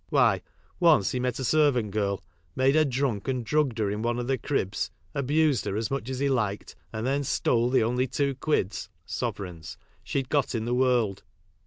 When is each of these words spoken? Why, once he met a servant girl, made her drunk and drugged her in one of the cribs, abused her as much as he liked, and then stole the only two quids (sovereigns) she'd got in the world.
Why, 0.09 0.41
once 0.79 1.11
he 1.11 1.19
met 1.19 1.37
a 1.37 1.43
servant 1.43 1.91
girl, 1.91 2.23
made 2.55 2.73
her 2.73 2.85
drunk 2.85 3.27
and 3.27 3.45
drugged 3.45 3.77
her 3.77 3.91
in 3.91 4.01
one 4.01 4.17
of 4.17 4.25
the 4.25 4.39
cribs, 4.39 4.89
abused 5.13 5.65
her 5.65 5.75
as 5.77 5.91
much 5.91 6.09
as 6.09 6.17
he 6.17 6.27
liked, 6.27 6.75
and 6.91 7.05
then 7.05 7.23
stole 7.23 7.69
the 7.69 7.83
only 7.83 8.07
two 8.07 8.33
quids 8.33 8.89
(sovereigns) 9.05 9.77
she'd 10.03 10.29
got 10.29 10.55
in 10.55 10.65
the 10.65 10.73
world. 10.73 11.21